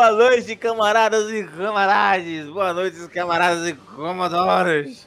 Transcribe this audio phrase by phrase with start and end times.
[0.00, 2.46] Boa noite, camaradas e camarades.
[2.46, 5.06] Boa noite, camaradas e comodoros.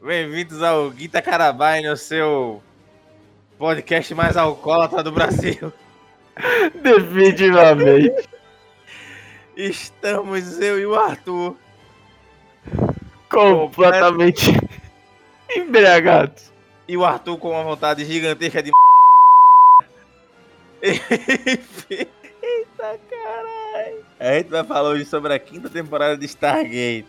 [0.00, 2.62] Bem-vindos ao Guita Carabai, o seu
[3.58, 5.72] podcast mais alcoólatra do Brasil.
[6.80, 8.28] Definitivamente.
[9.56, 11.56] Estamos eu e o Arthur.
[13.28, 14.52] Completamente
[15.56, 16.52] embriagados.
[16.86, 18.70] E o Arthur com uma vontade gigantesca de.
[22.78, 24.04] Eita caralho.
[24.20, 27.06] A gente vai falar hoje sobre a quinta temporada de Stargate.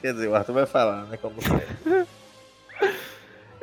[0.00, 1.16] Quer dizer, o Arthur vai falar, né?
[1.16, 1.34] Como.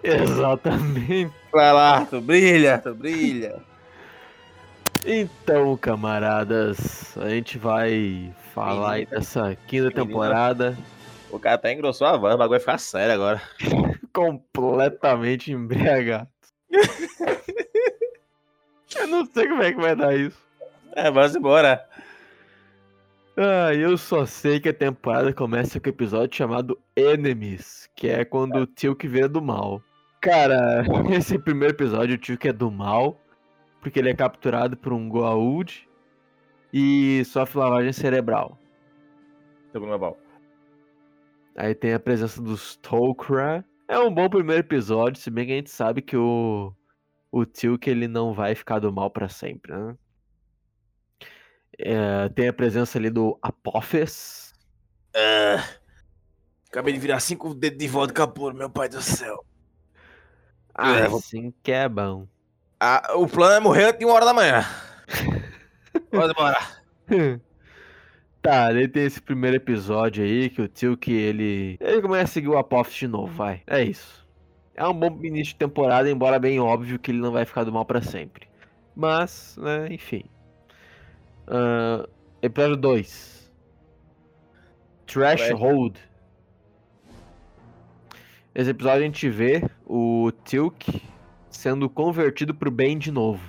[0.03, 1.33] Exatamente.
[1.49, 3.55] Vai lá, Arthur, brilha, Arthur, brilha.
[5.05, 10.77] Então, camaradas, a gente vai falar aí dessa quinta temporada.
[11.31, 13.41] O cara até engrossou a voz, o bagulho vai ficar sério agora.
[14.13, 16.27] completamente embriagado.
[18.95, 20.37] eu não sei como é que vai dar isso.
[20.95, 21.87] É, vamos embora.
[23.35, 28.23] Ah, eu só sei que a temporada começa com o episódio chamado Enemies, que é
[28.23, 29.81] quando o Tilk vira do mal.
[30.21, 33.19] Cara, esse primeiro episódio o Tilk é do mal,
[33.81, 35.89] porque ele é capturado por um Goa'uld
[36.71, 38.59] e sofre lavagem cerebral.
[39.71, 40.15] Segundo bom.
[41.55, 43.65] Aí tem a presença dos Tok'ra.
[43.87, 46.71] É um bom primeiro episódio, se bem que a gente sabe que o
[47.31, 49.97] o Tilk ele não vai ficar do mal pra sempre, né?
[51.79, 54.53] É, tem a presença ali do Apophis.
[55.15, 55.63] Ah,
[56.69, 59.43] acabei de virar cinco dedos de vodka puro, meu pai do céu.
[60.75, 62.27] Ah, É, vou- assim que é bom.
[62.79, 64.63] Ah, o plano é morrer antes de uma hora da manhã.
[66.11, 66.57] Vamos embora.
[68.41, 71.77] Tá, daí tem esse primeiro episódio aí que o Tilk ele.
[71.79, 73.61] Ele começa a seguir o Apophis de novo, vai.
[73.65, 74.27] É isso.
[74.75, 77.71] É um bom início de temporada, embora bem óbvio que ele não vai ficar do
[77.71, 78.47] mal pra sempre.
[78.95, 80.23] Mas, né, enfim.
[81.47, 82.07] Ah,
[82.41, 83.51] episódio 2
[85.05, 85.99] Threshold.
[88.55, 91.01] Esse episódio a gente vê o Tilk
[91.49, 93.43] sendo convertido pro bem de novo.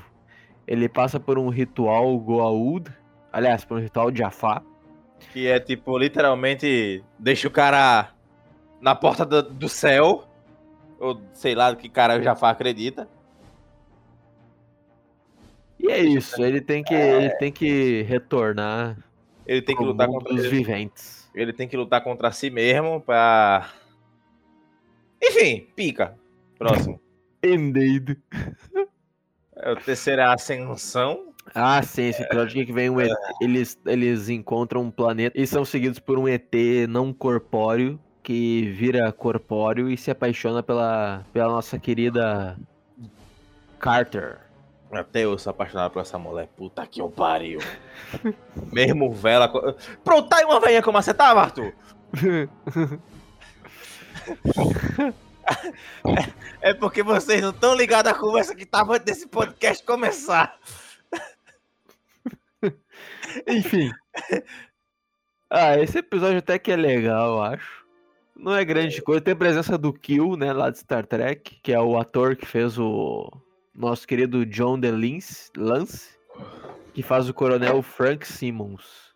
[0.66, 2.90] Ele passa por um ritual Goa'uld,
[3.32, 4.62] aliás, por um ritual de Jafar.
[5.32, 8.10] Que é tipo, literalmente, deixa o cara
[8.80, 10.24] na porta do, do céu.
[10.98, 13.08] Ou sei lá do que cara o Jafar acredita.
[15.84, 18.96] E é isso, ele tem que, ele tem que retornar
[19.46, 21.28] Ele tem que lutar contra ele, viventes.
[21.34, 23.68] ele tem que lutar contra si mesmo pra.
[25.22, 26.16] Enfim, pica.
[26.58, 26.98] Próximo.
[27.42, 28.16] Indeed.
[29.56, 31.34] É o terceira ascensão.
[31.54, 33.12] Ah, sim, esse episódio que vem um ET,
[33.42, 36.50] eles, eles encontram um planeta e são seguidos por um ET
[36.88, 42.56] não corpóreo que vira corpóreo e se apaixona pela, pela nossa querida
[43.78, 44.43] Carter.
[45.00, 46.48] Até eu sou apaixonado por essa mulher.
[46.56, 47.60] Puta que eu pariu.
[48.72, 49.48] Mesmo vela.
[50.02, 51.72] Pronto, tá aí uma velhinha como você tava, Arthur?
[56.60, 60.58] É porque vocês não estão ligados à conversa que tava antes desse podcast começar.
[63.46, 63.90] Enfim.
[65.50, 67.84] Ah, esse episódio até que é legal, eu acho.
[68.34, 69.20] Não é grande coisa.
[69.20, 72.46] Tem a presença do Kill, né, lá de Star Trek, que é o ator que
[72.46, 73.30] fez o
[73.74, 76.16] nosso querido John DeLance, Lance,
[76.92, 79.14] que faz o coronel Frank Simmons.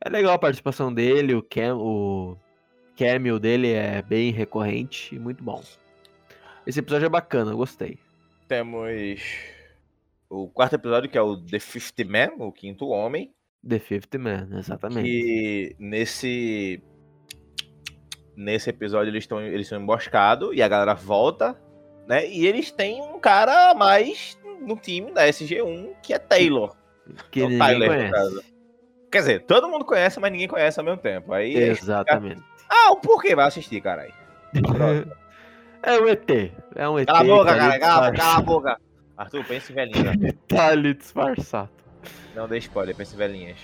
[0.00, 2.36] É legal a participação dele, o, cam o
[2.96, 5.62] cameo dele é bem recorrente e muito bom.
[6.66, 7.98] Esse episódio é bacana, gostei.
[8.48, 8.90] Temos
[10.28, 13.32] o quarto episódio, que é o The Fifth Man, o quinto homem.
[13.66, 15.08] The Fifth Man, exatamente.
[15.08, 16.82] Que nesse.
[18.36, 21.60] Nesse episódio eles estão eles são emboscados e a galera volta,
[22.08, 22.26] né?
[22.26, 26.74] E eles têm um cara a mais no time da SG1, que é Taylor.
[27.30, 28.12] Que é o ninguém Tyler, no conhece.
[28.12, 28.44] caso.
[29.10, 31.32] Quer dizer, todo mundo conhece, mas ninguém conhece ao mesmo tempo.
[31.32, 31.54] Aí.
[31.54, 32.42] Exatamente.
[32.68, 34.12] Ah, o porquê vai assistir, caralho?
[35.80, 36.28] É um ET.
[36.74, 37.06] É um ET.
[37.06, 38.80] Cala a boca, tá cara, cala, cala a boca.
[39.16, 40.12] Arthur, pense em velhinha.
[40.48, 41.70] Tá ali disfarçado.
[42.34, 43.58] Não dê spoiler, pense em velhinhas.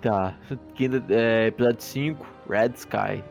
[0.00, 0.34] Tá.
[0.76, 3.24] Quinta, é, episódio 5, Red Sky.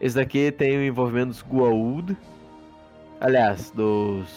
[0.00, 2.16] Esse daqui tem o envolvimento dos Goa'uld.
[3.20, 4.28] Aliás, dos.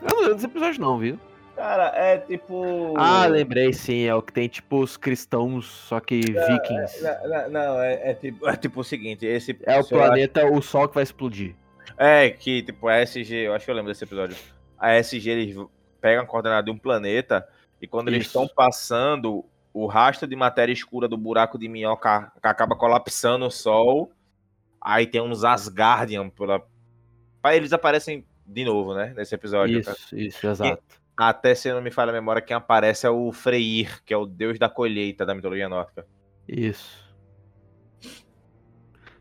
[0.00, 1.18] Eu não lembro desse episódio não, viu?
[1.56, 2.94] Cara, é tipo.
[2.96, 7.02] Ah, lembrei sim, é o que tem tipo os cristãos, só que vikings.
[7.02, 10.62] Não, não, não, é, é tipo, é tipo o seguinte, esse É o planeta, o
[10.62, 11.54] sol que vai explodir.
[11.98, 14.36] É, que tipo, a SG, eu acho que eu lembro desse episódio.
[14.78, 15.56] A SG, eles
[16.00, 17.46] pegam a coordenada de um planeta
[17.82, 18.28] e quando eles Isso.
[18.28, 24.10] estão passando, o rastro de matéria escura do buraco de minhoca acaba colapsando o Sol.
[24.80, 26.66] Aí tem uns Asgardian pela.
[27.42, 29.12] Aí eles aparecem de novo, né?
[29.16, 29.78] Nesse episódio.
[29.80, 30.82] Isso, isso, exato.
[31.16, 34.24] Até se não me falha a memória, quem aparece é o Freyr, que é o
[34.24, 36.06] deus da colheita da mitologia nórdica.
[36.48, 36.98] Isso.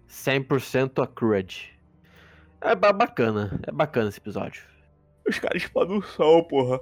[0.08, 1.78] 100% accurate.
[2.62, 4.64] É ba- bacana, é bacana esse episódio.
[5.28, 6.80] Os caras explodem o sol, porra.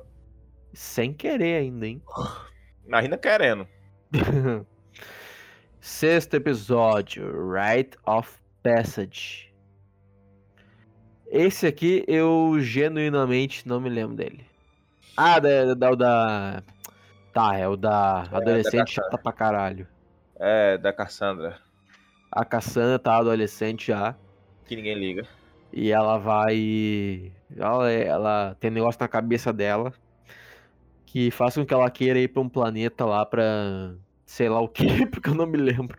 [0.73, 2.01] Sem querer ainda, hein?
[2.85, 3.67] Imagina querendo.
[5.79, 9.53] Sexto episódio, Rite of Passage.
[11.31, 14.45] Esse aqui eu genuinamente não me lembro dele.
[15.15, 16.63] Ah, da, da, da...
[17.33, 19.87] Tá, é o da adolescente da chata pra caralho.
[20.37, 21.59] É, da Cassandra.
[22.29, 24.15] A Cassandra tá adolescente já.
[24.65, 25.25] Que ninguém liga.
[25.71, 27.31] E ela vai.
[27.55, 29.93] Ela, ela tem um negócio na cabeça dela
[31.05, 33.95] que faz com que ela queira ir pra um planeta lá pra.
[34.25, 35.97] sei lá o que, porque eu não me lembro.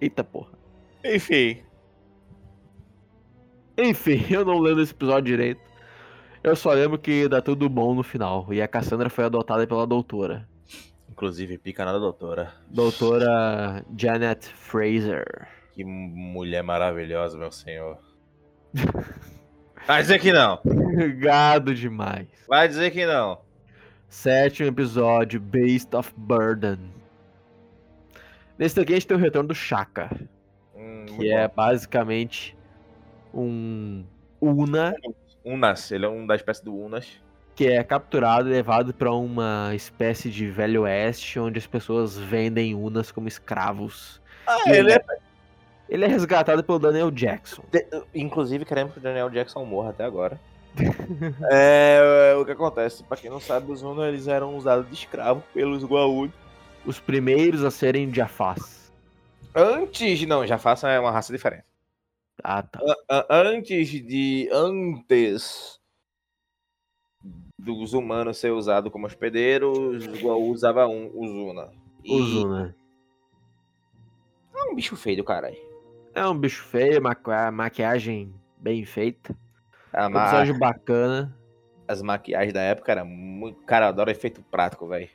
[0.00, 0.59] Eita porra.
[1.04, 1.62] Enfim.
[3.76, 5.60] Enfim, eu não lembro esse episódio direito.
[6.42, 8.46] Eu só lembro que dá tudo bom no final.
[8.50, 10.48] E a Cassandra foi adotada pela doutora.
[11.10, 12.54] Inclusive, pica nada, doutora.
[12.68, 15.48] Doutora Janet Fraser.
[15.74, 17.98] Que mulher maravilhosa, meu senhor.
[19.86, 20.60] Vai dizer que não.
[21.18, 22.26] Gado demais.
[22.48, 23.40] Vai dizer que não.
[24.08, 26.78] Sétimo episódio, Beast of Burden.
[28.58, 30.10] Nesse daqui a gente tem o retorno do Shaka,
[31.02, 31.54] Hum, que é bom.
[31.56, 32.56] basicamente
[33.32, 34.04] um
[34.40, 34.94] Una
[35.44, 37.06] Unas, ele é um da espécie do Unas.
[37.54, 42.74] que é capturado e levado pra uma espécie de velho oeste, onde as pessoas vendem
[42.74, 44.20] Unas como escravos.
[44.46, 45.00] Ah, E ele é.
[45.88, 47.64] Ele é resgatado pelo Daniel Jackson.
[48.14, 50.40] Inclusive, queremos que o Daniel Jackson morra até agora.
[51.50, 55.42] é, o que acontece, pra quem não sabe, os Unas eles eram usados de escravo
[55.52, 56.32] pelos Goa'uld.
[56.86, 58.79] Os primeiros a serem Jafás.
[59.54, 61.64] Antes, não, já faça é uma raça diferente.
[62.42, 62.80] Ah, tá.
[63.28, 64.48] Antes de.
[64.52, 65.78] Antes
[67.58, 69.76] dos humanos ser usados como hospedeiros,
[70.06, 71.70] os Goa'uld usava um, os Una.
[72.02, 72.74] E Os Una.
[74.54, 75.58] É um bicho feio do caralho.
[76.14, 79.36] É um bicho feio, maqui- maquiagem bem feita.
[79.92, 81.36] A ma- episódio bacana.
[81.86, 83.60] As maquiagens da época eram muito.
[83.64, 85.08] Cara, eu adoro efeito prático, velho.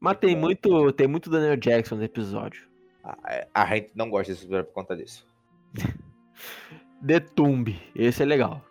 [0.00, 2.67] Mas tem muito, tem muito Daniel Jackson no episódio.
[3.54, 5.26] A, gente não gosta desse episódio por conta disso.
[7.06, 8.62] The Tomb, esse é legal.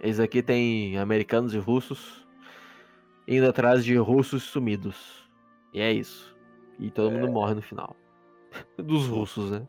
[0.00, 2.26] Esse aqui tem americanos e russos
[3.26, 5.30] indo atrás de russos sumidos.
[5.72, 6.36] E é isso.
[6.78, 7.96] E todo mundo morre no final.
[8.76, 9.66] Dos russos, né?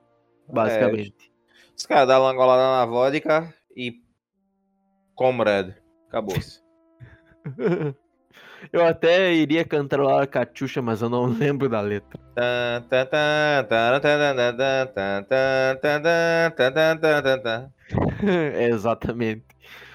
[0.52, 1.32] Basicamente.
[1.76, 4.02] Os caras dão uma angolada na vodka e.
[5.16, 5.76] Comrade.
[6.08, 6.62] Acabou-se.
[8.72, 12.20] Eu até iria cantar lá a Cachucha, mas eu não lembro da letra.
[18.70, 19.46] exatamente.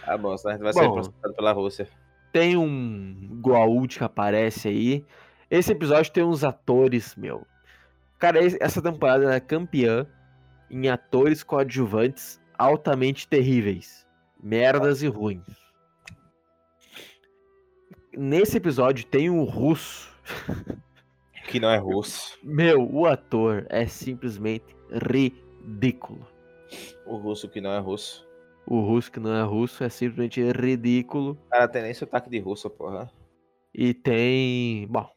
[0.07, 1.89] Ah, bom, a gente vai bom, ser processado pela Rússia.
[2.33, 5.05] Tem um Guault que aparece aí.
[5.51, 7.47] Esse episódio tem uns atores, meu.
[8.19, 10.07] Cara, essa temporada ela é campeã
[10.71, 14.07] em atores coadjuvantes altamente terríveis,
[14.43, 15.68] merdas e ruins.
[18.17, 20.13] Nesse episódio tem um russo.
[21.49, 22.39] Que não é russo.
[22.43, 26.27] Meu, o ator é simplesmente ridículo.
[27.07, 28.27] O russo que não é russo.
[28.67, 31.33] O russo que não é russo é simplesmente ridículo.
[31.47, 33.11] O cara tem nem sotaque de russo, porra.
[33.75, 34.87] E tem.
[34.89, 35.11] Bom,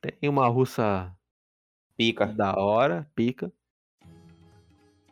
[0.00, 1.14] tem uma russa
[1.96, 2.26] Pica.
[2.26, 3.52] da hora, pica.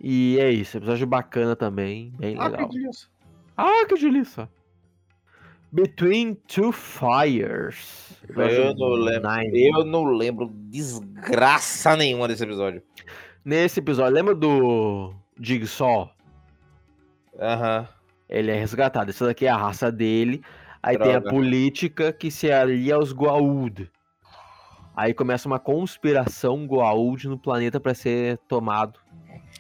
[0.01, 2.71] E é isso, episódio bacana também, bem legal.
[3.57, 4.49] Ah, que delícia!
[5.77, 8.19] Between Two Fires.
[8.31, 9.31] Eu não lembro.
[9.31, 9.69] Nine.
[9.69, 12.83] Eu não lembro desgraça nenhuma desse episódio.
[13.45, 16.11] Nesse episódio, lembra do Jigsaw?
[17.39, 17.87] Aham.
[18.27, 19.11] Ele é resgatado.
[19.11, 20.43] Essa daqui é a raça dele.
[20.83, 21.37] Aí tem a Droga.
[21.37, 23.91] política que se alia aos Goa'uld.
[24.97, 28.99] Aí começa uma conspiração Goa'uld no planeta para ser tomado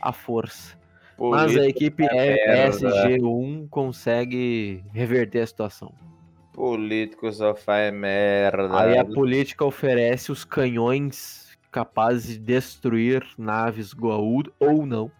[0.00, 0.78] à força.
[1.18, 2.68] Mas a equipe merda.
[2.70, 5.92] SG1 consegue reverter a situação.
[6.52, 8.68] político só faz merda.
[8.78, 15.10] Aí a política oferece os canhões capazes de destruir naves Goa'uld ou não,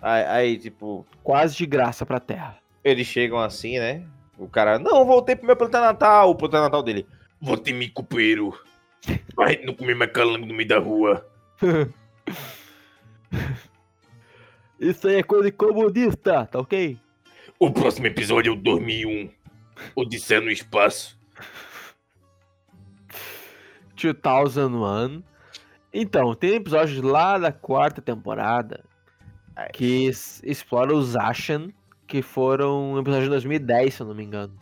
[0.00, 2.58] Aí, aí, tipo, quase de graça pra Terra.
[2.84, 4.02] eles chegam assim, né?
[4.38, 6.30] O cara, não, voltei pro meu planeta natal.
[6.30, 7.06] O planeta natal dele.
[7.40, 8.52] Volte me copeiro.
[9.34, 11.26] Pra gente não comer mais calango no meio da rua.
[14.78, 16.98] Isso aí é coisa de comunista, tá ok?
[17.58, 19.30] O próximo episódio é o 2001.
[19.94, 21.18] Odisseia no espaço.
[23.94, 25.22] 2001.
[25.92, 28.84] Então, tem episódios lá da quarta temporada
[29.54, 29.70] Ai.
[29.72, 30.10] que
[30.44, 31.72] explora os Ashen,
[32.06, 34.54] que foram um episódio de 2010, se eu não me engano.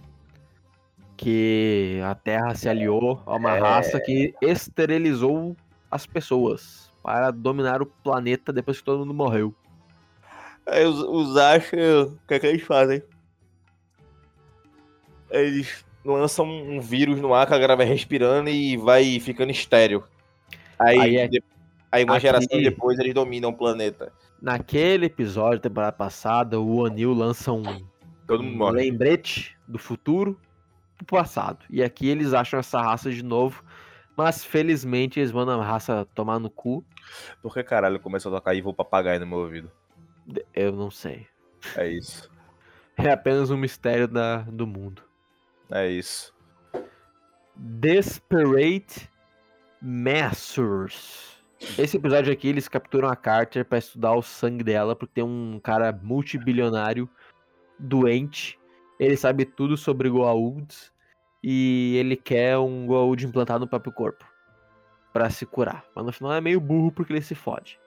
[1.17, 3.61] que a Terra se aliou a uma É.
[3.61, 5.57] raça que esterilizou
[5.89, 9.55] as pessoas para dominar o planeta depois que todo mundo morreu.
[10.67, 11.79] Aí os, os acham.
[12.05, 13.03] O que é que eles fazem?
[15.31, 20.05] Eles lançam um vírus no ar que a galera vai respirando e vai ficando estéreo.
[20.79, 21.43] Aí, Aí é- de-
[21.91, 24.13] aí uma aqui- geração depois eles dominam o planeta.
[24.41, 27.63] Naquele episódio da temporada passada, o O'Neill lança um
[28.27, 30.39] Todo mundo um lembrete do futuro
[30.99, 31.65] pro passado.
[31.71, 33.63] E aqui eles acham essa raça de novo,
[34.17, 36.85] mas felizmente eles mandam a raça tomar no cu.
[37.43, 39.71] Por que caralho começou a tocar Evil Papagaio no meu ouvido?
[40.55, 41.27] Eu não sei.
[41.77, 42.31] É isso.
[42.97, 45.03] É apenas um mistério da, do mundo.
[45.71, 46.35] É isso.
[47.57, 49.11] Desperate
[49.81, 51.35] Measures.
[51.79, 55.59] Esse episódio aqui, eles capturam a Carter pra estudar o sangue dela, porque tem um
[55.63, 57.09] cara multibilionário
[57.79, 58.59] doente.
[58.99, 60.93] Ele sabe tudo sobre Goa'ulds
[61.43, 64.25] e ele quer um Goa'uld implantado no próprio corpo
[65.13, 65.85] pra se curar.
[65.95, 67.79] Mas no final é meio burro porque ele se fode.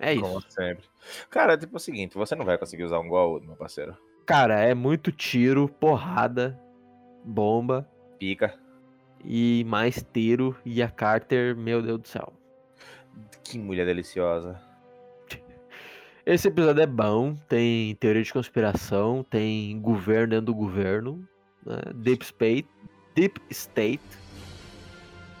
[0.00, 0.22] É isso.
[0.22, 0.84] Como sempre.
[1.28, 3.96] Cara, tipo é o seguinte, você não vai conseguir usar um igual meu parceiro.
[4.26, 6.58] Cara, é muito tiro, porrada,
[7.24, 7.88] bomba
[8.18, 8.54] Pica.
[9.24, 12.32] e mais tiro e a Carter, meu Deus do céu.
[13.44, 14.60] Que mulher deliciosa.
[16.24, 21.26] Esse episódio é bom, tem teoria de conspiração, tem governo dentro do governo,
[21.64, 21.80] né?
[21.94, 22.68] Deep State,
[23.14, 24.00] Deep State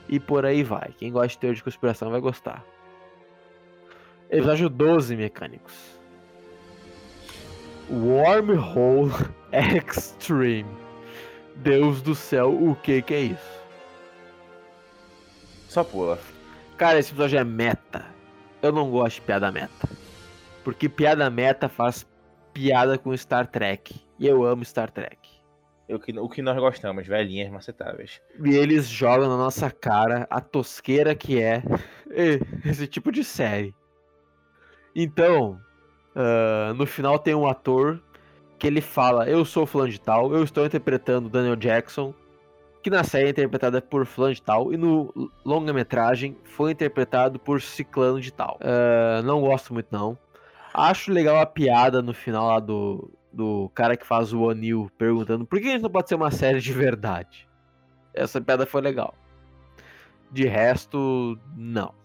[0.08, 0.92] e por aí vai.
[0.98, 2.64] Quem gosta de teoria de conspiração vai gostar.
[4.32, 5.74] Episódio 12, mecânicos.
[7.90, 9.10] Wormhole
[9.52, 10.70] Extreme.
[11.56, 13.60] Deus do céu, o que que é isso?
[15.68, 16.16] Só pula.
[16.76, 18.06] Cara, esse episódio é meta.
[18.62, 19.88] Eu não gosto de piada meta.
[20.62, 22.06] Porque piada meta faz
[22.54, 24.00] piada com Star Trek.
[24.16, 25.28] E eu amo Star Trek.
[26.04, 28.20] Que, o que nós gostamos, velhinhas macetáveis.
[28.44, 31.64] E eles jogam na nossa cara a tosqueira que é
[32.64, 33.74] esse tipo de série.
[34.94, 35.60] Então,
[36.14, 38.00] ah, no final tem um ator
[38.58, 42.14] que ele fala: Eu sou fulano de tal, eu estou interpretando Daniel Jackson,
[42.82, 47.60] que na série é interpretada por fulano de tal, e no longa-metragem foi interpretado por
[47.62, 48.58] ciclano de tal.
[48.60, 50.18] Ah, não gosto muito, não.
[50.72, 55.44] Acho legal a piada no final lá do, do cara que faz o O'Neill perguntando
[55.44, 57.48] por que a gente não pode ser uma série de verdade.
[58.14, 59.14] Essa piada foi legal.
[60.30, 61.99] De resto, não.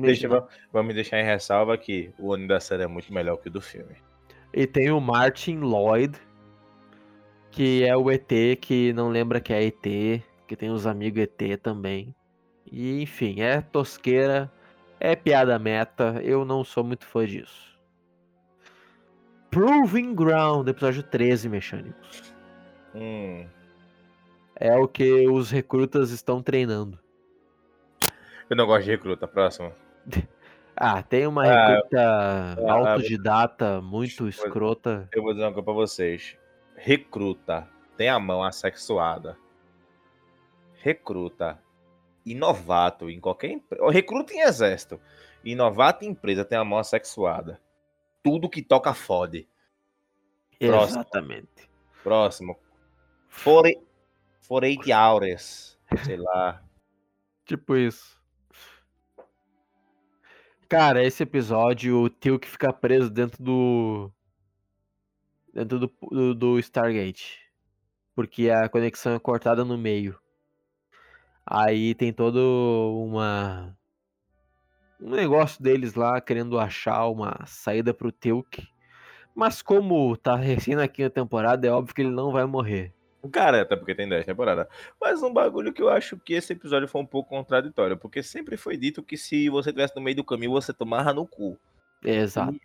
[0.00, 3.48] Deixa, vamos- vamos deixar em ressalva que o ano da série é muito melhor que
[3.48, 3.96] o do filme.
[4.54, 6.18] E tem o Martin Lloyd,
[7.50, 11.56] que é o ET que não lembra que é ET, que tem os amigos ET
[11.62, 12.14] também.
[12.70, 14.50] E enfim, é tosqueira,
[15.00, 17.68] é piada meta, eu não sou muito fã disso.
[19.50, 22.34] Proving Ground, episódio 13, mecânicos.
[22.94, 23.46] Hum.
[24.56, 26.98] É o que os recrutas estão treinando.
[28.48, 29.26] Eu não gosto de recruta.
[29.26, 29.72] Próximo.
[30.80, 35.08] Ah, tem uma Ah, recruta ah, autodidata muito escrota.
[35.12, 36.38] Eu vou dizer uma coisa pra vocês.
[36.76, 39.36] Recruta tem a mão assexuada.
[40.74, 41.60] Recruta
[42.24, 43.90] e novato em qualquer empresa.
[43.90, 45.00] Recruta em exército.
[45.44, 47.60] E novato em empresa tem a mão assexuada.
[48.22, 49.48] Tudo que toca fode.
[50.60, 51.00] Próximo.
[51.00, 51.68] Exatamente.
[52.04, 52.56] Próximo.
[53.28, 53.64] For,
[54.40, 55.76] for eight hours.
[56.04, 56.62] Sei lá.
[57.44, 58.17] Tipo isso.
[60.68, 64.12] Cara, esse episódio, o Tio que fica preso dentro do.
[65.54, 67.40] Dentro do, do, do Stargate.
[68.14, 70.18] Porque a conexão é cortada no meio.
[71.46, 72.38] Aí tem todo
[73.06, 73.74] uma.
[75.00, 78.68] Um negócio deles lá querendo achar uma saída pro Tilk.
[79.34, 82.92] Mas como tá recém na quinta temporada, é óbvio que ele não vai morrer.
[83.30, 84.66] Cara, até porque tem 10 temporadas.
[85.00, 87.96] Mas um bagulho que eu acho que esse episódio foi um pouco contraditório.
[87.96, 91.26] Porque sempre foi dito que se você estivesse no meio do caminho, você tomava no
[91.26, 91.58] cu.
[92.04, 92.58] Exato.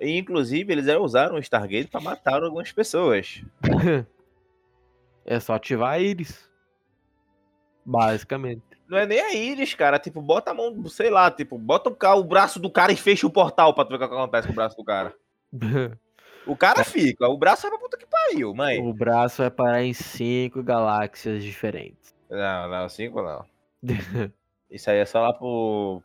[0.00, 3.42] E, inclusive, eles já usaram o Stargate pra matar algumas pessoas.
[5.30, 6.48] É só ativar a Iris.
[7.84, 8.62] Basicamente.
[8.88, 9.98] Não é nem a Iris, cara.
[9.98, 13.26] Tipo, bota a mão, sei lá, tipo, bota o, o braço do cara e fecha
[13.26, 15.14] o portal pra tu ver o que acontece com o braço do cara.
[16.48, 18.80] O cara fica, o braço é pra puta que pariu, mãe.
[18.80, 22.14] o braço vai parar em cinco galáxias diferentes.
[22.30, 23.44] Não, não, cinco não.
[24.70, 26.02] Isso aí é só lá pro.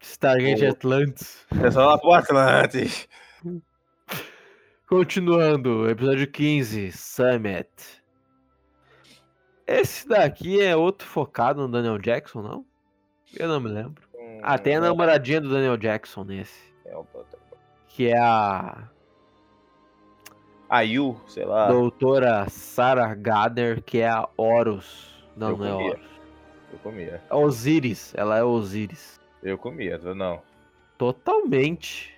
[0.00, 1.46] Stargate O- Atlantis.
[1.64, 3.08] É só lá pro Atlantis.
[4.88, 7.68] Continuando, episódio 15, Summit.
[9.66, 12.66] Esse daqui é outro focado no Daniel Jackson, não?
[13.34, 14.02] Eu não me lembro.
[14.42, 16.60] Ah, tem a namoradinha do Daniel Jackson nesse.
[16.84, 17.06] É o-
[17.88, 18.88] Que é a.
[20.72, 21.68] A Yu, sei lá.
[21.68, 25.22] Doutora Sarah Gardner, que é a Horus.
[25.36, 25.90] Não, Eu não é comia.
[25.90, 26.06] Horus.
[26.72, 27.22] Eu comia.
[27.28, 28.14] É Osiris.
[28.16, 29.20] Ela é Osiris.
[29.42, 30.40] Eu comia, não.
[30.96, 32.14] Totalmente.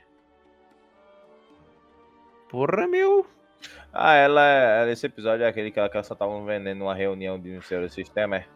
[2.48, 3.26] Porra, meu.
[3.92, 6.80] Ah, ela, ela- esse episódio é aquele que ela, que ela só tava um veneno
[6.80, 8.46] numa reunião de um senhor sistema, é?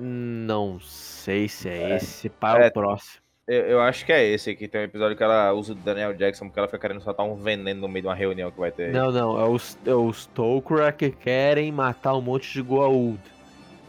[0.00, 1.96] Não sei se é, É.
[1.96, 2.28] esse.
[2.28, 2.68] Para É.
[2.68, 3.22] o próximo.
[3.48, 6.12] Eu, eu acho que é esse que tem um episódio que ela usa o Daniel
[6.12, 8.70] Jackson porque ela fica querendo soltar um veneno no meio de uma reunião que vai
[8.70, 8.92] ter.
[8.92, 9.40] Não, não.
[9.40, 13.18] É os, é os Tok'ra que querem matar um monte de Goa'uld.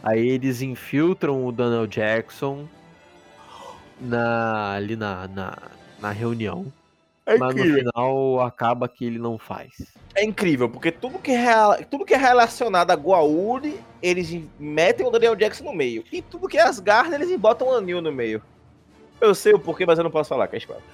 [0.02, 2.66] Aí eles infiltram o Daniel Jackson
[4.00, 5.58] na, ali na, na,
[6.00, 6.72] na reunião.
[7.26, 9.72] É mas no final acaba que ele não faz.
[10.14, 15.06] É incrível, porque tudo que, é, rela- tudo que é relacionado a Goa'uld, eles metem
[15.06, 16.02] o Daniel Jackson no meio.
[16.10, 18.42] E tudo que é Asgard, eles botam o Anil no meio.
[19.20, 20.84] Eu sei o porquê, mas eu não posso falar, que é spoiler.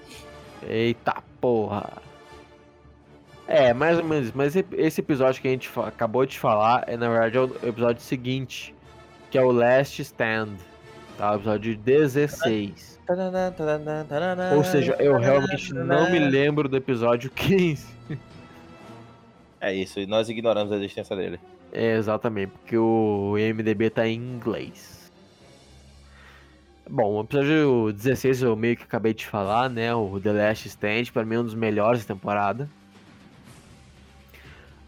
[0.66, 2.02] Eita porra.
[3.47, 4.28] É, mais ou menos.
[4.28, 4.37] isso.
[4.37, 8.02] Mas esse episódio que a gente acabou de falar é, na verdade, é o episódio
[8.02, 8.75] seguinte.
[9.30, 10.56] Que é o Last Stand.
[11.16, 11.33] Tá?
[11.33, 13.00] O episódio 16.
[14.54, 17.95] Ou seja, eu realmente não me lembro do episódio 15.
[19.61, 21.40] É isso, e nós ignoramos a existência dele.
[21.73, 24.95] É, exatamente, porque o IMDB tá em inglês.
[26.88, 29.92] Bom, o episódio 16 eu meio que acabei de falar, né?
[29.94, 32.68] O The Last Stand, pra mim é um dos melhores da temporada.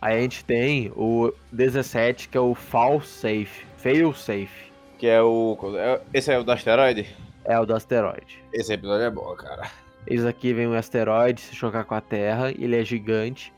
[0.00, 4.70] Aí a gente tem o 17, que é o Fall Safe, Fail Safe.
[4.96, 5.58] Que é o.
[5.76, 7.06] é- Esse é o do asteroide?
[7.44, 8.38] É o do asteroide.
[8.52, 9.68] Esse episódio é bom, cara.
[10.06, 13.52] Eis aqui vem um asteroide se chocar com a Terra, ele é gigante,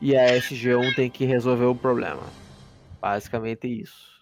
[0.00, 2.22] e a SG-1 tem que resolver o problema.
[3.00, 4.15] Basicamente isso.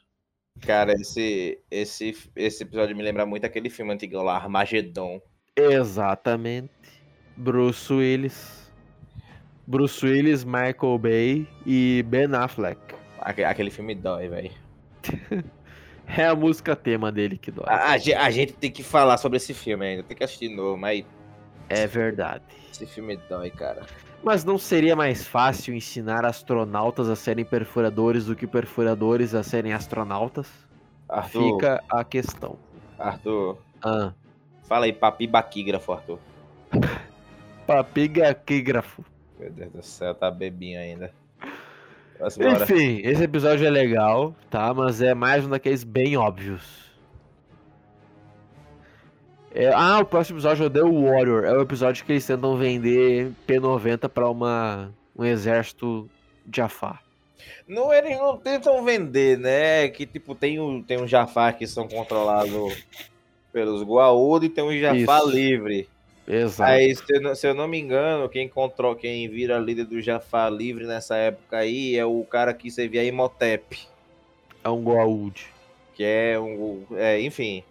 [0.60, 5.20] Cara, esse, esse, esse episódio me lembra muito aquele filme antigo lá, Armagedon.
[5.56, 6.70] Exatamente.
[7.36, 8.72] Bruce Willis.
[9.66, 12.78] Bruce Willis, Michael Bay e Ben Affleck.
[13.18, 14.50] Aque- Aquele filme dói, velho.
[16.06, 17.64] É a música tema dele que dói.
[17.66, 20.76] A, a gente tem que falar sobre esse filme ainda, tem que assistir de novo,
[20.76, 21.02] mas
[21.70, 22.44] É verdade.
[22.70, 23.86] esse filme dói, cara.
[24.24, 29.74] Mas não seria mais fácil ensinar astronautas a serem perfuradores do que perfuradores a serem
[29.74, 30.50] astronautas?
[31.06, 32.56] Arthur, Fica a questão.
[32.98, 34.12] Arthur, Ah,
[34.62, 36.18] fala aí, papi baquígrafo, Arthur.
[37.66, 39.04] papigaquígrafo.
[39.38, 41.12] Meu Deus do céu, tá bebinho ainda.
[42.62, 44.72] Enfim, esse episódio é legal, tá?
[44.72, 46.83] Mas é mais um daqueles bem óbvios.
[49.54, 51.44] É- ah, o próximo episódio é o The Warrior.
[51.44, 56.08] É o episódio que eles tentam vender P90 pra uma, um exército
[56.52, 57.02] Jafar.
[57.66, 59.88] Não, eles não tentam vender, né?
[59.88, 62.84] Que tipo, tem, um, tem um Jafar que são controlados
[63.52, 65.30] pelos Goa'uld e tem um Jafar Isso.
[65.30, 65.88] livre.
[66.26, 66.72] Exato.
[66.72, 70.00] Aí, se eu, não, se eu não me engano, quem controla, quem vira líder do
[70.00, 73.78] Jafar livre nessa época aí é o cara que servia Imhotep,
[74.64, 75.46] É um Goa'uld.
[75.94, 77.62] que é um, é, enfim.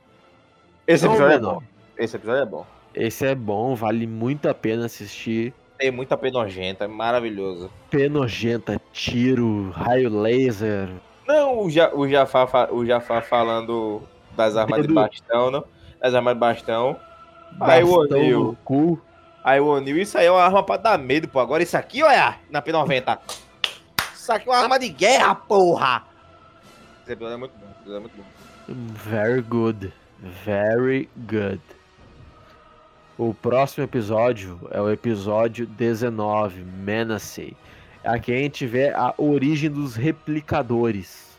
[0.86, 1.64] Esse Não, episódio é bom.
[1.98, 2.66] Esse episódio é bom.
[2.94, 5.54] Esse é bom, vale muito a pena assistir.
[5.78, 7.70] Tem muita penogenta, é maravilhoso.
[7.90, 10.90] Penogenta, tiro, raio laser.
[11.28, 14.02] Não, o, ja, o, Jafar, fa- o Jafar falando
[14.36, 15.64] das armas de bastão, não?
[16.00, 17.00] Das armas de bastão.
[17.60, 18.58] Aí o bastão O'Neill.
[19.44, 21.40] Aí o O'Neill, isso aí é uma arma pra dar medo, pô.
[21.40, 23.20] Agora isso aqui, olha, na P90.
[24.14, 26.04] Isso aqui é uma arma de guerra, porra!
[27.04, 28.94] Esse episódio é muito bom, esse episódio é muito bom.
[28.96, 29.94] Very good.
[30.46, 31.62] Very good.
[33.30, 37.56] O próximo episódio é o episódio 19, Menace.
[38.04, 41.38] Aqui a gente vê a origem dos replicadores.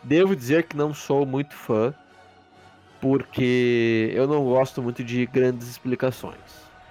[0.00, 1.92] Devo dizer que não sou muito fã,
[3.00, 6.36] porque eu não gosto muito de grandes explicações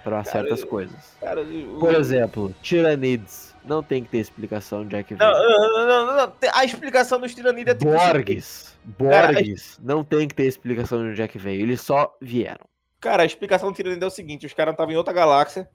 [0.04, 1.16] para certas coisas.
[1.18, 3.48] Cara, o- Por exemplo, Tiranids.
[3.64, 5.48] Não tem que ter explicação de que Não, veio.
[5.48, 7.78] não, não, não, não, A explicação dos tiranidos é.
[7.78, 8.74] Borgs.
[8.84, 9.78] Borgs.
[9.82, 11.62] Não tem que ter explicação de onde é que veio.
[11.62, 12.69] Eles só vieram.
[13.00, 15.68] Cara, a explicação do tiranida é o seguinte: os caras estavam em outra galáxia.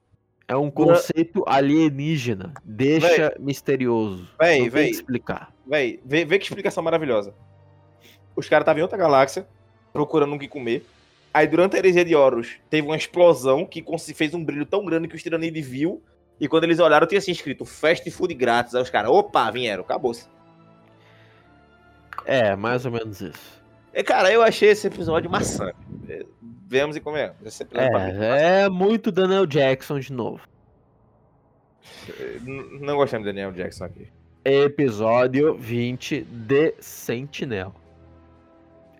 [0.47, 2.53] É um conceito alienígena.
[2.63, 4.29] Deixa misterioso.
[4.39, 4.89] Véi, não véi.
[4.91, 5.51] explicar.
[5.65, 7.33] Véi, vê, vê que explicação maravilhosa.
[8.35, 9.47] Os caras estavam em outra galáxia,
[9.91, 10.85] procurando o que comer.
[11.33, 13.83] Aí, durante a heresia de Horus, teve uma explosão que
[14.13, 16.01] fez um brilho tão grande que os tiranides viu.
[16.39, 18.75] E quando eles olharam, tinha assim escrito fast food grátis.
[18.75, 20.27] Aí os caras, opa, vieram, acabou-se.
[22.25, 23.63] É, mais ou menos isso.
[23.93, 25.75] E, cara, eu achei esse episódio maçante.
[26.65, 27.35] É, Vemos e comemos.
[27.39, 27.49] Mim,
[27.79, 30.41] É, é muito Daniel Jackson de novo.
[32.81, 34.07] Não gostamos de Daniel Jackson aqui.
[34.43, 37.73] Episódio 20 de Sentinel.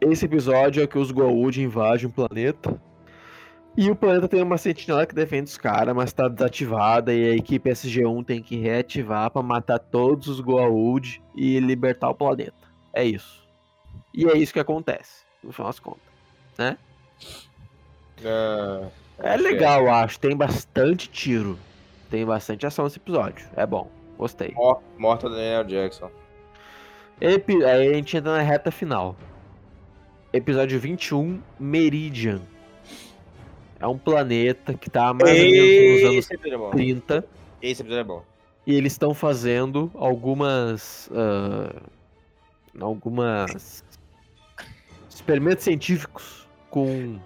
[0.01, 2.79] Esse episódio é que os Goa'uld invadem um planeta
[3.77, 7.35] E o planeta tem uma sentinela que defende os caras, mas tá desativada e a
[7.35, 12.53] equipe SG-1 tem que reativar pra matar todos os Goa'uld e libertar o planeta.
[12.93, 13.43] É isso.
[14.13, 16.01] E é isso que acontece, no final das contas.
[18.23, 18.87] Ah,
[19.19, 20.19] É legal, eu acho.
[20.19, 21.57] Tem bastante tiro.
[22.09, 23.45] Tem bastante ação nesse episódio.
[23.55, 23.89] É bom.
[24.17, 24.51] Gostei.
[24.53, 26.09] Mor- Morta Daniel Jackson.
[27.19, 29.15] Epi- Aí a gente entra na reta final.
[30.31, 32.41] Episódio 21, Meridian.
[33.79, 36.69] É um planeta que tá mais ou menos nos anos Esse é bom.
[36.71, 37.25] 30.
[37.61, 38.23] Esse episódio é bom.
[38.67, 41.09] E eles estão fazendo algumas.
[41.13, 41.81] ah,
[42.79, 43.83] algumas.
[45.09, 47.17] experimentos científicos com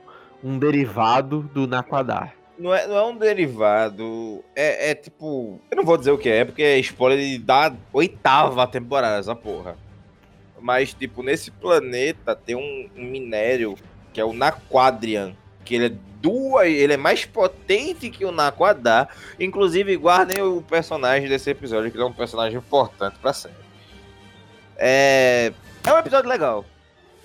[0.43, 2.33] um derivado do Naquadar.
[2.57, 4.43] Não é, não é um derivado.
[4.53, 5.61] É, é tipo.
[5.71, 9.77] Eu não vou dizer o que é, porque é spoiler da oitava temporada, essa porra.
[10.61, 13.75] Mas, tipo, nesse planeta tem um, um minério
[14.11, 15.33] que é o Naquadrian.
[15.63, 16.67] Que ele é duas.
[16.67, 19.07] Ele é mais potente que o Naquadar.
[19.39, 23.55] Inclusive, guardem o personagem desse episódio, que ele é um personagem importante pra série.
[24.75, 25.53] É.
[25.85, 26.65] É um episódio legal.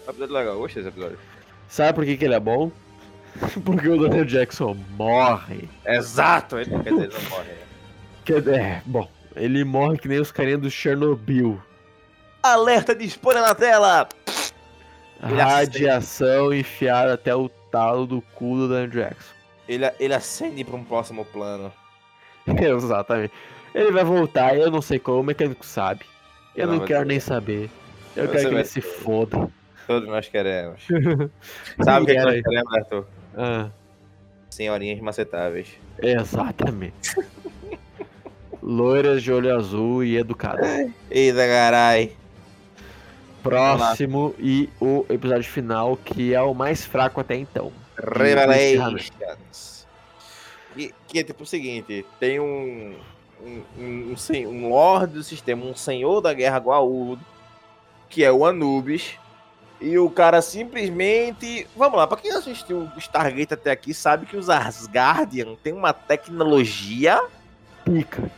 [0.07, 0.59] É um episódio legal.
[0.59, 1.19] Gostei desse episódio.
[1.69, 2.71] Sabe por que, que ele é bom?
[3.65, 5.69] Porque o Daniel Jackson morre.
[5.87, 6.59] Exato!
[6.59, 7.45] Ele, quer dizer, não morre.
[7.49, 7.57] né?
[8.25, 11.61] Que, é, bom, ele morre que nem os carinhas do Chernobyl.
[12.43, 14.09] Alerta de spoiler na tela!
[15.21, 19.33] Radiação enfiada até o talo do cu do Daniel Jackson.
[19.69, 21.73] Ele, ele acende pra um próximo plano.
[22.47, 23.33] Exatamente.
[23.75, 26.05] Ele vai voltar, eu não sei como, o mecânico sabe.
[26.55, 27.71] Eu Não, não quero nem saber.
[28.15, 29.49] Eu Você quero que vai ele se foda.
[29.87, 30.83] Todos nós queremos.
[31.83, 33.07] Sabe o que, que nós queremos, Arthur?
[33.37, 33.71] Ah,
[34.51, 35.69] Senhorinhas macetáveis.
[36.01, 37.15] exatamente.
[38.63, 40.91] Loiras de olho azul e educadas.
[41.11, 42.13] Eita, carai.
[43.43, 47.71] Próximo e o episódio final, que é o mais fraco até então.
[47.99, 49.11] Revelations.
[50.77, 52.95] E, que é tipo o seguinte: tem um.
[53.45, 57.21] Um, um, um, um lord do sistema, um senhor da guerra Goa'uld,
[58.09, 59.19] que é o Anubis.
[59.85, 61.67] E o cara simplesmente.
[61.77, 65.93] Vamos lá, pra quem assistiu o Stargate até aqui, sabe que os Asgardian tem uma
[65.93, 67.23] tecnologia
[67.85, 68.31] Pica.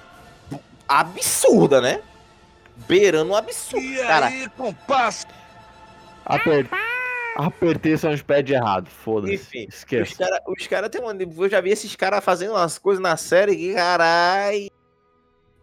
[0.88, 2.02] absurda, né?
[2.88, 3.96] Beirando um absurdo.
[3.98, 4.28] cara,
[6.24, 6.68] Aper...
[7.36, 8.88] Apertei o soundpad errado.
[8.88, 9.34] Foda-se.
[9.34, 10.16] Enfim, Os Esqueça.
[10.18, 11.12] caras os cara tem uma.
[11.12, 14.68] Eu já vi esses caras fazendo umas coisas na série que, carai.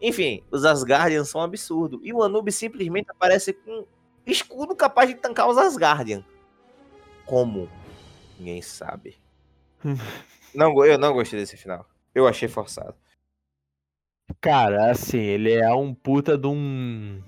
[0.00, 2.00] Enfim, os Asgardians são um absurdo.
[2.02, 3.84] E o Anubis simplesmente aparece com
[4.26, 6.24] escudo capaz de tancar os Asgardian.
[7.26, 7.68] Como?
[8.38, 9.16] Ninguém sabe.
[10.54, 11.86] não, eu não gostei desse final.
[12.14, 12.94] Eu achei forçado.
[14.40, 17.22] Cara, assim, ele é um puta de um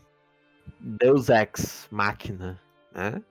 [0.80, 2.60] Deus Ex máquina,
[2.92, 3.22] né?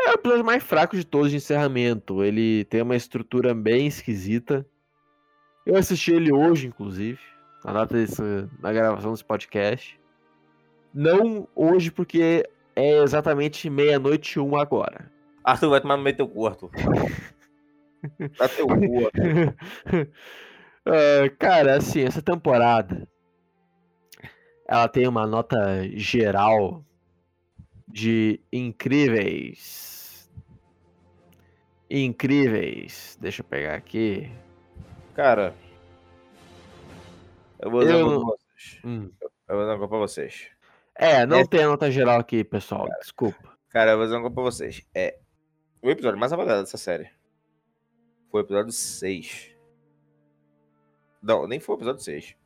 [0.00, 2.24] É o episódio mais fraco de todos de encerramento.
[2.24, 4.66] Ele tem uma estrutura bem esquisita.
[5.64, 7.20] Eu assisti ele hoje, inclusive,
[7.64, 8.22] na data desse,
[8.60, 10.00] da gravação desse podcast.
[10.94, 15.10] Não hoje, porque é exatamente meia-noite e um agora.
[15.44, 16.70] Arthur vai tomar no meio do teu cu, Arthur.
[18.38, 18.74] Dá teu cu,
[19.06, 20.08] Arthur.
[20.84, 23.06] Ah, cara, assim, essa temporada
[24.66, 26.82] ela tem uma nota geral
[27.86, 30.30] de incríveis.
[31.90, 33.18] Incríveis.
[33.20, 34.32] Deixa eu pegar aqui.
[35.14, 35.54] Cara.
[37.58, 38.36] Eu vou dar Eu uma não-.
[38.82, 39.10] Hum.
[39.20, 40.48] Eu vou dar uma pra vocês.
[41.02, 42.86] É, não Essa- tem a nota geral aqui, pessoal.
[43.00, 43.56] Desculpa.
[43.70, 44.82] Cara, eu vou dizer uma coisa pra vocês.
[44.94, 45.18] É.
[45.82, 47.10] O episódio mais avaliado dessa série
[48.30, 49.50] foi o episódio 6.
[51.22, 52.36] Não, nem foi o episódio 6.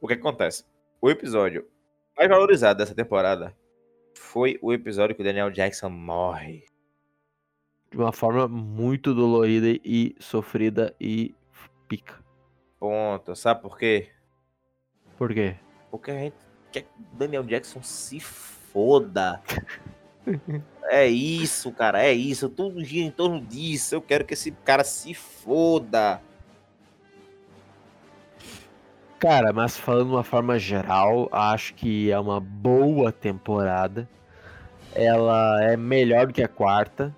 [0.00, 0.64] O que acontece?
[1.00, 1.68] O episódio
[2.16, 3.56] mais valorizado dessa temporada
[4.16, 6.64] foi o episódio que o Daniel Jackson morre.
[7.90, 11.34] De uma forma muito dolorida e sofrida e
[11.88, 12.22] pica.
[12.78, 13.34] Ponto.
[13.34, 14.10] Sabe por quê?
[15.16, 15.56] Por quê?
[15.90, 16.36] Porque a gente
[16.72, 19.40] quer que Daniel Jackson se foda.
[20.90, 22.48] É isso, cara, é isso.
[22.48, 23.94] Tudo gira em torno disso.
[23.94, 26.20] Eu quero que esse cara se foda.
[29.18, 34.08] Cara, mas falando de uma forma geral, acho que é uma boa temporada.
[34.94, 37.14] Ela é melhor do que a quarta.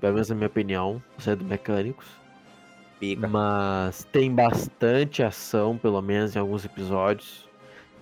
[0.00, 2.06] Pelo menos na minha opinião, você é do Mecânicos.
[2.98, 3.26] Pica.
[3.26, 7.48] Mas tem bastante ação, pelo menos em alguns episódios.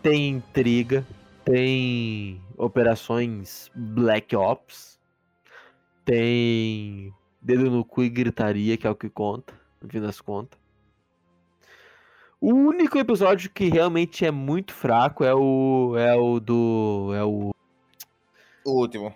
[0.03, 1.05] Tem intriga,
[1.45, 4.99] tem operações Black Ops,
[6.05, 10.59] tem dedo no cu e gritaria, que é o que conta, no fim das contas.
[12.41, 17.51] O único episódio que realmente é muito fraco é o é o do é o
[18.65, 19.15] O último.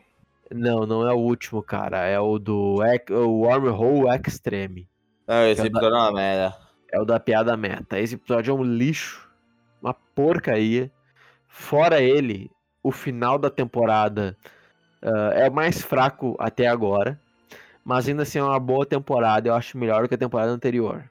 [0.52, 2.04] Não, não é o último, cara.
[2.04, 4.86] É o do o Wormhole Extreme.
[5.26, 6.56] Não, esse É da- episódio é uma merda.
[6.92, 7.98] É o da piada meta.
[7.98, 9.23] Esse episódio é um lixo.
[9.84, 10.90] Uma porcaria.
[11.46, 12.50] Fora ele,
[12.82, 14.34] o final da temporada
[15.02, 17.20] ah, é mais fraco até agora.
[17.84, 19.46] Mas ainda assim é uma boa temporada.
[19.46, 21.04] Eu acho melhor do que a temporada anterior.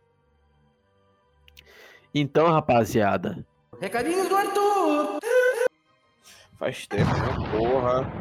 [2.16, 3.46] Então, rapaziada,
[3.80, 5.20] Recadinhos do Arthur!
[6.58, 7.58] Faz tempo, né?
[7.58, 8.12] Porra.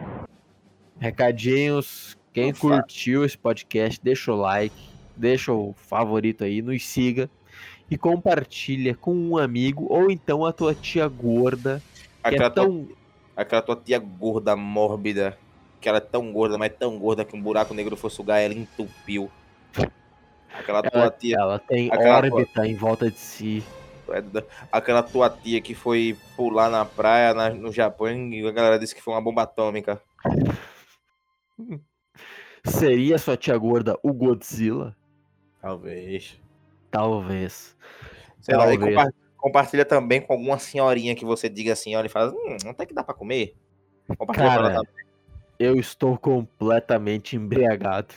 [0.99, 2.15] recadinhos.
[2.33, 4.75] Quem Não curtiu esse podcast, deixa o like,
[5.17, 7.31] deixa o favorito aí, nos siga
[7.93, 12.65] e compartilha com um amigo ou então a tua tia gorda, que Aquela, é tua,
[12.65, 12.89] tão
[13.37, 15.37] aquela tua tia gorda, mórbida.
[15.79, 18.55] Que ela é tão gorda, mas tão gorda que um buraco negro foi sugar ela
[18.55, 19.31] entupiu.
[20.55, 21.37] Aquela tua Ela, tia.
[21.39, 23.63] ela tem aquela órbita em volta de si.
[24.71, 28.95] Aquela tua tia que foi pular na praia na- no Japão e a galera disse
[28.95, 30.01] que foi uma bomba atômica.
[32.65, 34.97] Seria sua tia gorda o Godzilla?
[35.61, 36.41] Talvez.
[36.93, 37.77] Talvez.
[38.41, 38.97] Sei lá, e Talvez.
[38.97, 42.87] compa- compartilha também com alguma senhorinha que você diga assim, olha, e fala, hum, até
[42.87, 43.57] que dá pra comer.
[44.17, 45.03] Compartilha ela Cara, também.
[45.59, 48.15] Eu estou completamente embriagado.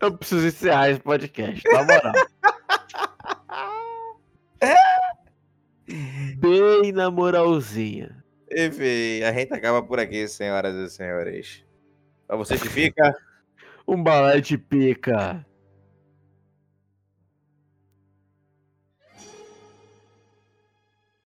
[0.00, 2.12] Eu preciso encerrar esse podcast, na moral.
[6.38, 8.22] Bem na moralzinha.
[8.52, 11.64] Enfim, a gente acaba por aqui, senhoras e senhores.
[12.26, 13.14] Pra você que fica,
[13.88, 15.44] Um balé de pica.